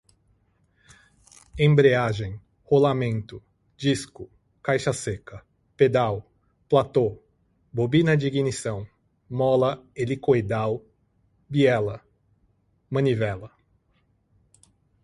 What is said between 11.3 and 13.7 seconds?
biela, manivela